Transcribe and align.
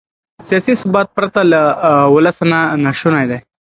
سیاسي 0.47 0.73
ثبات 0.81 1.07
پرته 1.17 1.41
له 1.51 1.61
ولسه 2.13 2.43
ناشونی 2.83 3.25
دی. 3.29 3.39